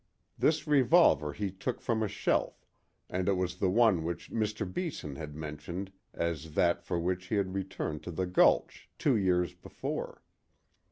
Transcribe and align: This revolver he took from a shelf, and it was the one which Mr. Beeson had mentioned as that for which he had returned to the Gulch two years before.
This 0.35 0.65
revolver 0.65 1.31
he 1.31 1.51
took 1.51 1.79
from 1.79 2.01
a 2.01 2.07
shelf, 2.07 2.65
and 3.07 3.29
it 3.29 3.33
was 3.33 3.57
the 3.59 3.69
one 3.69 4.03
which 4.03 4.31
Mr. 4.31 4.65
Beeson 4.65 5.15
had 5.15 5.35
mentioned 5.35 5.91
as 6.11 6.55
that 6.55 6.81
for 6.81 6.97
which 6.99 7.27
he 7.27 7.35
had 7.35 7.53
returned 7.53 8.01
to 8.05 8.11
the 8.11 8.25
Gulch 8.25 8.89
two 8.97 9.15
years 9.15 9.53
before. 9.53 10.23